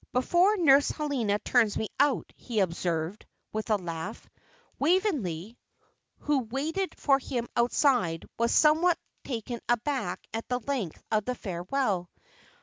"Before 0.13 0.57
Nurse 0.57 0.89
Helena 0.89 1.37
turns 1.37 1.77
me 1.77 1.87
out," 1.99 2.33
he 2.35 2.59
observed, 2.59 3.23
with 3.53 3.69
a 3.69 3.75
laugh. 3.77 4.27
Waveney, 4.79 5.59
who 6.21 6.39
waited 6.39 6.95
for 6.99 7.19
him 7.19 7.47
outside, 7.55 8.25
was 8.39 8.51
somewhat 8.51 8.97
taken 9.23 9.59
aback 9.69 10.25
at 10.33 10.47
the 10.49 10.59
length 10.59 11.03
of 11.11 11.25
the 11.25 11.35
farewell. 11.35 12.09